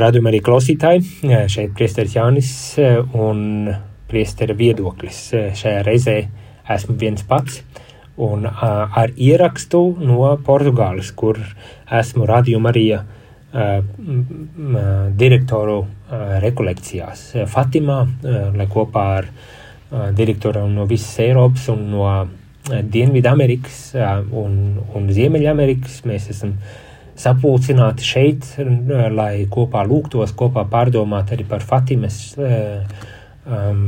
[0.03, 1.03] Radījumā arī klausītāji,
[1.53, 2.51] šeit priesteris Jānis
[3.15, 3.71] un
[4.11, 5.29] priestera viedoklis.
[5.59, 6.17] Šajā reizē
[6.75, 7.61] esmu viens pats
[8.23, 11.38] un ar ierakstu no Portugāles, kur
[12.01, 12.87] esmu radījuma arī
[15.23, 15.79] direktoru
[16.43, 17.99] rekolekcijās Fatimā,
[18.57, 19.29] lai kopā ar
[20.17, 22.07] direktoru no visas Eiropas un no
[22.62, 23.79] Dienvidamerikas
[24.31, 24.55] un,
[24.95, 26.55] un Ziemeļamerikas mēs esam
[27.18, 28.46] sapulcināti šeit,
[29.12, 33.83] lai kopā lūgtos, kopā pārdomāt arī par Fatimas um,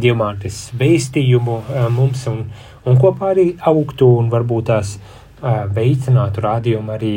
[0.00, 2.44] diamātes veistījumu uh, mums un,
[2.86, 7.14] un kopā arī augtu un varbūt tās uh, veicinātu rādījumu arī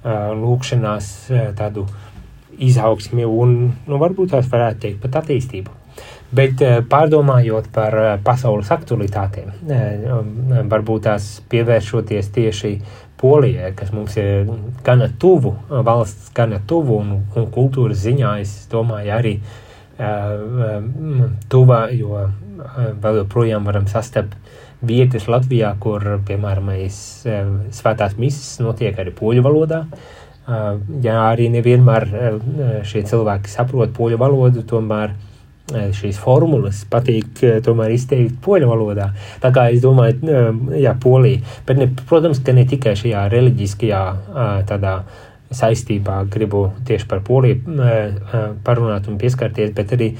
[0.00, 1.06] lūkšanās
[1.58, 1.82] tādu
[2.56, 3.50] izaugsmi un,
[3.84, 5.74] nu, varbūt tās varētu teikt pat attīstību.
[6.32, 9.50] Bet pārdomājot par pasaules aktualitātēm,
[10.72, 12.70] varbūt tās pievēršoties tieši
[13.20, 14.48] Polijai, kas mums ir
[14.84, 20.86] gana tuvu, valsts gana tuvu un, un kultūras ziņā, es domāju, arī uh,
[21.52, 22.30] tuvā, jo uh,
[23.02, 24.38] vēl joprojām varam sastapt
[24.80, 29.84] vietas Latvijā, kur, piemēram, mēs, uh, svētās misas notiek arī poļu valodā.
[30.50, 32.38] Uh, ja arī nevienmēr uh,
[32.88, 35.29] šie cilvēki saprot poļu valodu, tomēr uh,
[35.70, 39.10] šīs formulas patīk eh, tomēr izteikt poļu valodā.
[39.42, 40.50] Tā kā es domāju, eh,
[40.84, 41.42] jā, polija.
[41.66, 44.02] Bet, ne, protams, ka ne tikai šajā reliģiskajā
[44.68, 45.00] tādā
[45.50, 47.74] saistībā gribu tieši par poliju
[48.62, 50.12] parunāt un pieskarties, bet arī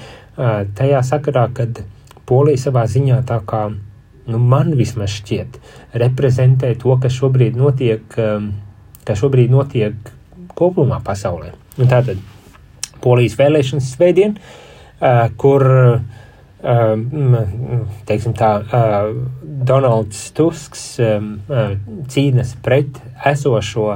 [0.74, 1.84] tajā sakarā, kad
[2.26, 3.68] polija savā ziņā tā kā,
[4.26, 5.60] nu, man vismaz šķiet,
[6.02, 8.02] reprezentē to, kas šobrīd notiek,
[9.06, 10.10] kas šobrīd notiek
[10.58, 11.52] kopumā pasaulē.
[11.78, 12.18] Un tātad
[13.04, 14.69] polijas vēlēšanas svētdien, uh,
[15.40, 15.66] kur
[18.08, 18.50] teiksim tā,
[19.40, 20.84] Donalds Tusks
[22.12, 23.94] cīnas pret esošo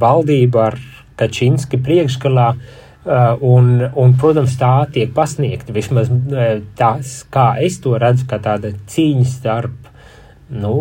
[0.00, 0.78] valdību ar
[1.18, 2.48] Kačinski priekšgalā,
[3.44, 5.74] un, un, protams, tā tiek pasniegta.
[5.74, 6.10] Vismaz
[6.78, 9.88] tās, kā es to redzu, kā tāda cīņa starp
[10.54, 10.74] nu,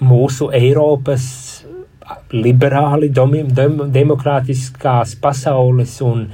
[0.00, 1.26] mūsu Eiropas
[2.34, 6.26] liberāli, dem, demokrātiskās pasaules un,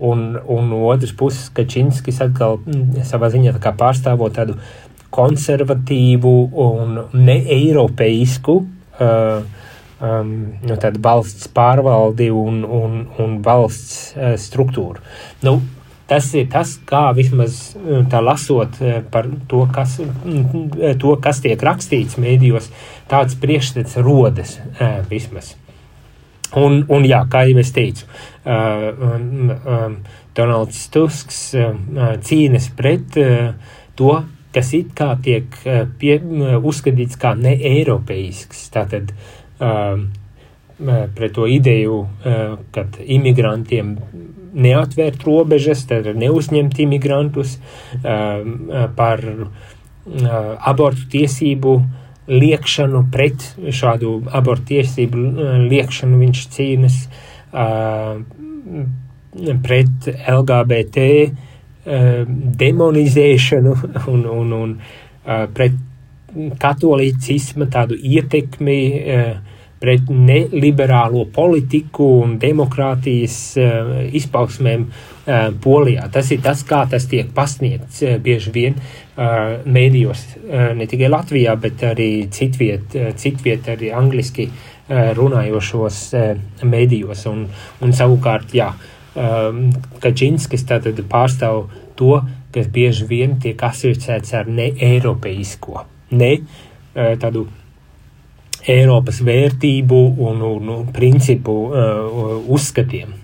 [0.00, 4.56] un, un otrs puses Kačinskis atkal mm, savā ziņā tā pārstāvot tādu
[5.14, 6.34] konservatīvu
[6.64, 9.42] un neeiropeisku uh,
[10.00, 10.32] um,
[10.62, 15.02] nu, valsts pārvaldi un, un, un valsts uh, struktūru.
[15.46, 15.60] Nu,
[16.10, 21.38] Tas ir tas, kā vismaz uh, tā lasot uh, par to, kas, uh, to, kas
[21.44, 22.66] tiek rakstīts mēdījos,
[23.06, 24.56] tāds priekšstats rodas
[25.06, 25.52] vismaz.
[26.58, 28.08] Un, un jā, kā jau es teicu,
[30.36, 31.40] Donalds Tusks
[32.28, 33.18] cīnas pret
[33.98, 34.14] to,
[34.54, 35.46] kas it kā tiek
[36.00, 36.16] pie,
[36.56, 38.64] uzskatīts kā neeiropeisks.
[38.74, 39.12] Tātad
[39.60, 40.08] um,
[40.80, 42.02] pret to ideju,
[42.72, 43.96] ka imigrantiem
[44.50, 47.58] neatvērt robežas, tad neuzņemt imigrantus,
[48.02, 49.20] par
[50.72, 51.74] abortu tiesību
[52.30, 55.16] liekšanu, pret šādu abortu tiesību
[55.70, 56.96] liekšanu viņš cīnas,
[59.62, 61.06] pret LGBT
[62.60, 63.76] demonizēšanu
[64.12, 64.74] un, un, un
[65.54, 65.78] pret
[66.60, 68.80] katolicisma tādu ietekmi
[69.80, 73.36] pret neliberālo politiku un demokrātijas
[74.20, 74.84] izpausmēm
[75.64, 76.08] Polijā.
[76.12, 78.76] Tas ir tas, kā tas tiek pasniegts bieži vien
[79.16, 80.24] mēdījos,
[80.76, 84.50] ne tikai Latvijā, bet arī citviet, citviet arī angliski
[84.90, 86.32] runājošos uh,
[86.66, 87.26] mēdījos.
[87.30, 87.46] Un,
[87.80, 88.72] un savukārt, jā,
[89.10, 91.64] Kačinskis tātad pārstāv
[91.98, 92.20] to,
[92.54, 95.82] kas bieži vien tiek asociēts ar ne-eiropeisko,
[96.14, 97.48] ne uh, tādu
[98.68, 103.14] Eiropas vērtību un, un, un principu uh, uzskatiem.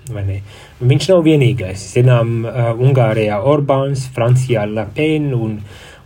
[0.81, 1.83] Viņš nav vienīgais.
[1.93, 5.59] Zinām, uh, Ungārijā Orbāns, Francijā Le Pen un,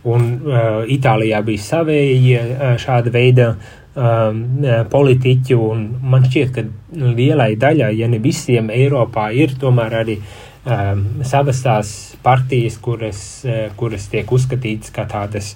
[0.03, 3.53] un uh, Itālijā bija savēji uh, šāda veida
[3.95, 5.57] um, uh, politiķi.
[6.01, 6.65] Man šķiet, ka
[7.17, 13.65] lielai daļai, ja ne visiem Eiropā, ir tomēr arī um, savas tās partijas, kuras, uh,
[13.79, 15.55] kuras tiek uzskatītas kā tādas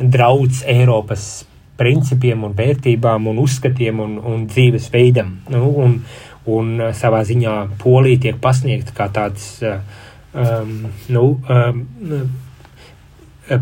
[0.00, 1.44] drauds Eiropas
[1.76, 5.34] principiem un vērtībām un uzskatiem un, un dzīvesveidam.
[5.52, 6.00] Nu, un,
[6.48, 9.78] un savā ziņā Polija tiek pasniegta kā tāds uh,
[10.32, 11.82] um, nu, um,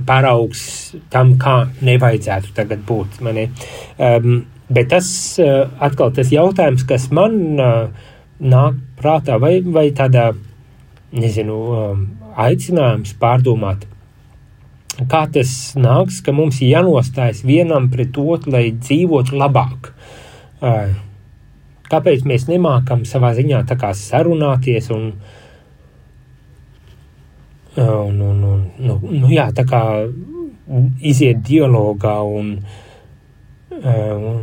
[0.07, 0.64] paraugs
[1.12, 3.20] tam, kā nevajadzētu tagad būt.
[3.25, 3.49] Mani.
[3.99, 5.09] Um, bet tas
[5.40, 10.31] atkal tas jautājums, kas man nāk prātā, vai, vai tādā,
[11.14, 12.07] nezinu, um,
[12.40, 13.85] aicinājums pārdomāt,
[15.11, 19.90] kā tas nāks, ka mums jānostājas vienam pret otru, lai dzīvotu labāk.
[21.90, 25.11] Kāpēc mēs nemākam savā ziņā tā kā sarunāties un,
[27.80, 29.82] un, un, un nu, nu jā, tā kā
[31.02, 32.54] iziet dialogā un,
[33.74, 34.40] un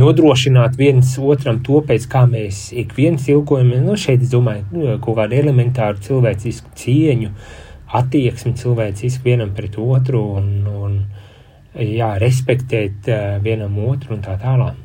[0.00, 3.82] nodrošināt viens otram to, pēc kā mēs ik viens ilgojamies.
[3.84, 7.58] Nu, šeit es domāju, kaut kādu elementāru cilvēcisku cieņu, uh,
[7.96, 10.98] attieksmi cilvēciski vienam pret otru un, un
[11.74, 14.78] jā, respektēt uh, vienam otru un tā tālāk.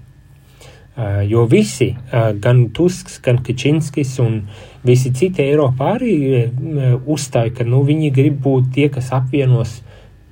[0.96, 4.46] Uh, jo visi, uh, gan Tusks, gan Kačinskis un
[4.86, 9.80] visi citi Eiropā arī uh, uzstāja, ka nu, viņi grib būt tie, kas apvienos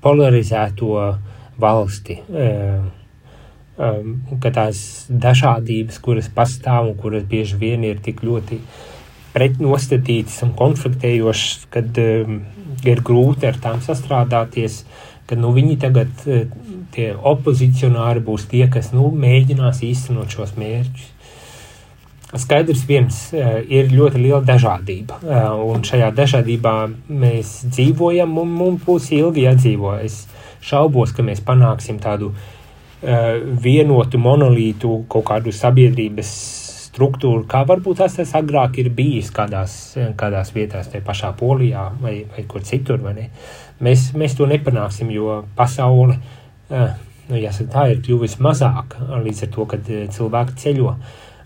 [0.04, 0.98] polarizēto
[1.62, 2.20] valsti.
[2.30, 2.86] Uh,
[3.78, 8.60] um, ka tās dažādības, kuras pastāv un kuras bieži vien ir tik ļoti
[9.34, 14.84] pretnostatītas un konfliktējošas, kad ir grūti ar tām sastrādāties,
[15.26, 16.12] ka nu, viņi tagad,
[16.94, 21.10] tie opozicionāri, būs tie, kas nu, mēģinās īstenot šos mērķus.
[22.34, 26.76] Skaidrs viens eh, ir ļoti liela dažādība, eh, un šajā dažādībā
[27.10, 29.96] mēs dzīvojam, un mums būs ilgi jādzīvo.
[30.04, 30.26] Es
[30.64, 32.34] šaubos, ka mēs panāksim tādu
[33.04, 36.30] vienotu monolītu kaut kādu sabiedrības
[36.94, 42.20] struktūru, kā varbūt tas, tas agrāk ir bijis kādās, kādās vietās, te pašā Polijā vai,
[42.30, 43.02] vai kur citur.
[43.02, 43.30] Vai
[43.84, 46.20] mēs, mēs to nepanāksim, jo pasaule,
[46.70, 46.94] eh,
[47.30, 50.96] nu, jāsaka, tā ir kļuvusi mazāk līdz ar to, kad eh, cilvēki ceļo,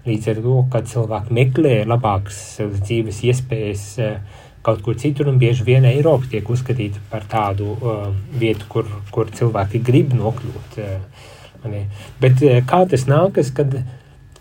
[0.08, 2.42] līdz ar to, kad cilvēki meklē labākas
[2.80, 8.10] dzīves iespējas eh, kaut kur citur, un bieži vien Eiropa tiek uzskatīta par tādu uh,
[8.36, 10.82] vietu, kur, kur cilvēki grib nokļūt.
[10.82, 11.78] Uh,
[12.20, 13.86] Bet kā tas nākas, kad uh,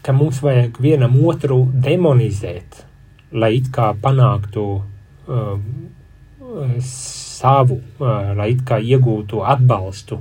[0.06, 2.84] ka mums vajag vienam otru demonizēt
[3.34, 5.56] lai it kā panāktu uh,
[6.86, 10.20] savu, uh, lai it kā iegūtu atbalstu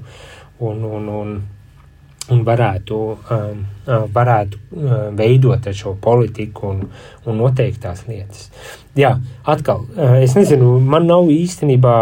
[0.66, 1.36] un, un, un,
[2.34, 2.98] un varētu,
[3.36, 3.60] um,
[4.14, 6.82] varētu uh, veidot šo politiku un,
[7.26, 8.50] un noteiktās lietas.
[8.98, 9.16] Jā,
[9.46, 11.96] atkal, uh, es nezinu, man nav īstenībā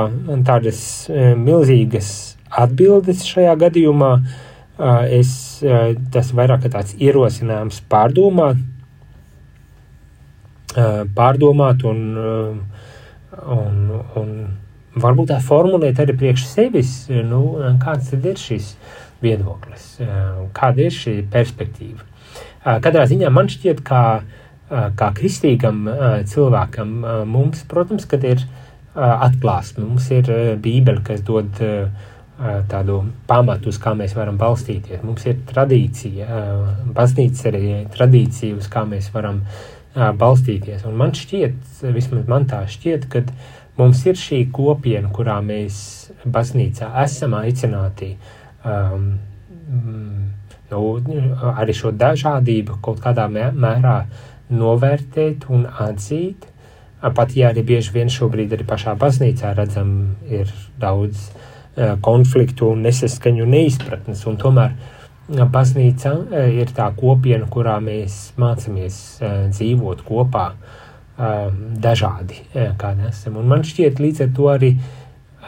[0.47, 2.13] tādas uh, milzīgas
[2.53, 4.15] atbildes šajā gadījumā.
[5.13, 5.61] Es,
[6.11, 8.57] tas vairāk kā tāds ierosinājums pārdomāt,
[11.13, 11.99] pārdomāt un,
[13.53, 13.77] un,
[14.17, 14.31] un
[15.05, 16.95] varbūt tā formulēt arī priekš sevis,
[17.29, 17.43] nu,
[17.85, 18.71] kāds tad ir šis
[19.23, 19.89] viedoklis,
[20.55, 22.05] kāda ir šī perspektīva.
[22.63, 24.05] Katrā ziņā man šķiet, kā,
[24.69, 25.85] kā kristīgam
[26.29, 26.93] cilvēkam
[27.29, 28.43] mums, protams, kad ir
[28.93, 30.29] atklāsme, mums ir
[30.61, 32.09] bībele, kas dod uh,
[32.69, 35.03] tādu pamatu, uz kā mēs varam balstīties.
[35.05, 36.27] Mums ir tradīcija,
[36.95, 37.63] baznīca arī
[37.93, 39.43] tradīcija, uz kā mēs varam
[39.93, 40.85] balstīties.
[40.89, 43.23] Un man šķiet, vismaz man tā šķiet, ka
[43.77, 48.15] mums ir šī kopiena, kurā mēs baznīcā esam aicināti
[48.63, 49.05] um,
[50.71, 50.81] nu,
[51.53, 53.97] arī šo dažādību kaut kādā mērā
[54.53, 56.49] novērtēt un atzīt.
[57.03, 61.43] Pat ja arī bieži vien šobrīd arī pašā baznīcā redzam, ir daudz uh,
[62.01, 64.23] konfliktu, nesaskaņu, neizpratnes.
[64.29, 64.75] Un tomēr
[65.27, 66.13] baznīca
[66.51, 68.97] ir tā kopiena, kurā mēs mācāmies
[69.53, 70.47] dzīvot kopā
[71.83, 72.41] dažādi,
[72.81, 73.37] kādi esam.
[73.37, 74.71] Un man šķiet, līdz ar to arī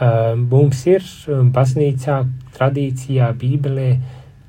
[0.00, 1.04] mums ir
[1.54, 2.20] baznīcā,
[2.56, 3.90] tradīcijā, bībelē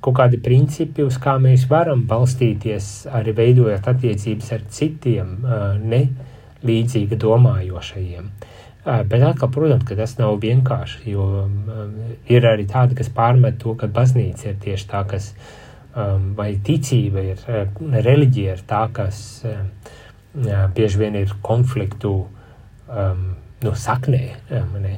[0.03, 5.33] kaut kādi principi, uz kā mēs varam balstīties, arī veidojot attiecības ar citiem,
[5.83, 6.01] ne
[6.67, 8.29] līdzīgi domājošajiem.
[8.87, 11.95] Bet atkal, protams, ka tas nav vienkārši, jo um,
[12.31, 15.33] ir arī tādi, kas pārmet to, ka baznīca ir tieši tā, kas,
[15.91, 17.41] um, vai ticība ir,
[18.07, 19.67] reliģija ir tā, kas um,
[20.77, 23.25] bieži vien ir konfliktu um,
[23.65, 24.23] nu, saknē.
[24.79, 24.95] Ne?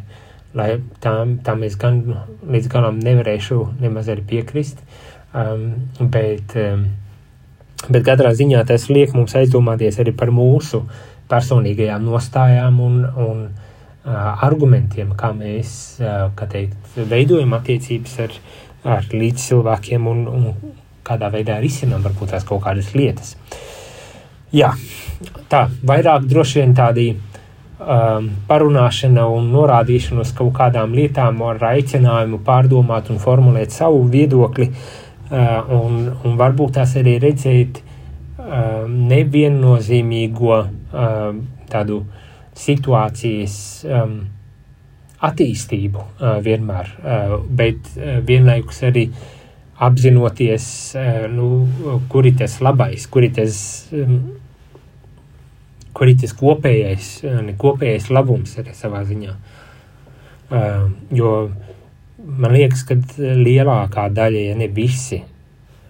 [0.57, 2.01] Lai tam, tam es gan
[2.49, 4.81] līdz galam nevarēšu nemaz arī piekrist,
[5.33, 5.67] um,
[5.99, 6.87] bet, um,
[7.87, 10.81] bet katrā ziņā tas liek mums aizdomāties arī par mūsu
[11.29, 13.43] personīgajām nostājām un, un
[14.09, 15.99] argumentiem, kā mēs
[16.35, 16.77] kā teikt,
[17.09, 18.35] veidojam attiecības ar,
[18.97, 20.75] ar līdzcilvēkiem un, un
[21.05, 23.35] kādā veidā risinām varbūt tās kaut kādas lietas.
[24.55, 24.71] Jā,
[25.49, 27.11] tā vairāk droši vien tādi
[27.79, 34.69] um, parunāšana un norādīšana uz kaut kādām lietām ar aicinājumu pārdomāt un formulēt savu viedokli
[34.69, 41.31] uh, un, un varbūt tās arī redzēt uh, neviennozīmīgo uh,
[41.71, 42.03] tādu
[42.59, 43.57] situācijas
[43.87, 44.19] um,
[45.23, 49.09] attīstību uh, vienmēr, uh, bet uh, vienlaikus arī
[49.79, 50.65] apzinoties,
[50.99, 51.47] uh, nu,
[52.11, 53.59] kur ir tas labais, kur ir tas,
[53.95, 54.19] um,
[55.93, 59.35] kur ir tas kopējais, uh, kopējais labums arī savā ziņā.
[60.49, 61.33] Uh, jo
[62.19, 65.21] man liekas, ka lielākā daļa, ja ne visi,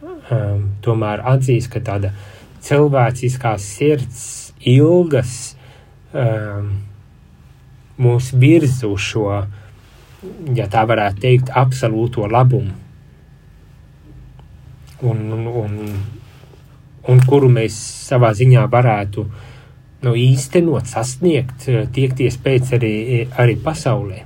[0.03, 2.11] um, tomēr atzīst, ka tāda
[2.65, 4.21] cilvēciskās sirds
[4.67, 5.55] ilgas
[6.13, 6.71] um,
[7.99, 9.25] mūs virz uz šo,
[10.55, 12.75] ja tā varētu teikt, absolūto labumu.
[14.99, 15.75] Un, un, un,
[17.07, 17.75] un kuru mēs
[18.09, 19.23] savā ziņā varētu
[20.05, 22.95] nu, īstenot, sasniegt, tiekties pēc arī,
[23.39, 24.23] arī pasaulē.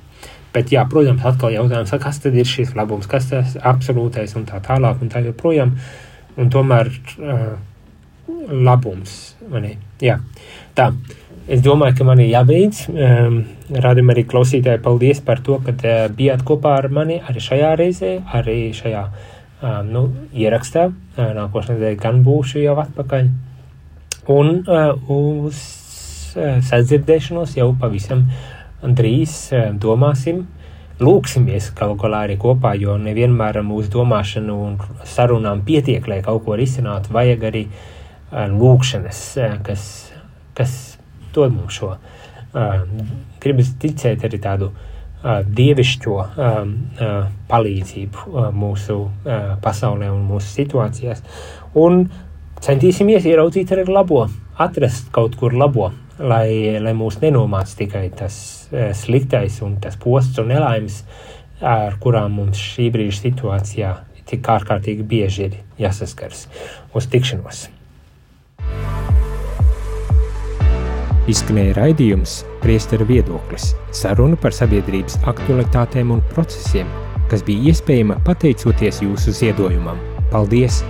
[0.53, 4.59] Bet, jā, protams, atkal jautājums, kas tad ir šis labums, kas tas absolūtais un tā
[4.61, 5.73] tālāk un tā joprojām.
[6.37, 6.89] Un tomēr
[7.21, 7.55] uh,
[8.49, 9.35] labums.
[10.01, 10.19] Jā,
[10.77, 10.91] tā.
[11.43, 12.85] Es domāju, ka man ir jābeidz.
[12.87, 13.41] Um,
[13.73, 18.13] Rādījumam arī klausītāji, paldies par to, ka uh, bijāt kopā ar mani arī šajā reizē,
[18.37, 20.03] arī šajā um, nu,
[20.37, 20.85] ierakstā.
[21.17, 23.27] Uh, nākošais nedēļa gan būšu jau atpakaļ.
[24.31, 25.57] Un uh, uz
[26.37, 28.27] uh, sadzirdēšanos jau pavisam
[28.83, 30.45] drīz uh, domāsim.
[31.03, 34.77] Lūksimies galu galā arī kopā, jo nevienmēr mūsu domāšanu un
[35.09, 37.11] sarunām pietiek, lai kaut ko risinātu.
[37.11, 39.85] Vajag arī uh, lūkšanas, uh, kas,
[40.55, 40.77] kas
[41.35, 41.97] dod mums šo.
[42.53, 42.83] Uh,
[43.43, 47.15] gribas ticēt arī tādu uh, dievišķo um, uh,
[47.51, 51.25] palīdzību uh, mūsu uh, pasaulē un mūsu situācijās.
[51.75, 52.05] Un
[52.63, 54.23] centīsimies ieraudzīt arī labo,
[54.61, 58.37] atrast kaut kur labo, lai, lai mūs nenomāc tikai tas
[58.71, 61.03] uh, sliktais un tas posts un nelaimes,
[61.59, 63.93] ar kurām mums šī brīža situācijā
[64.29, 66.47] tik ārkārtīgi bieži ir jāsaskars.
[66.95, 67.67] Uz tikšanos!
[71.29, 76.89] Izskanēja raidījums Priesteru viedoklis– saruna par sabiedrības aktualitātēm un procesiem,
[77.31, 79.99] kas bija iespējama pateicoties jūsu ziedojumam.
[80.31, 80.81] Paldies!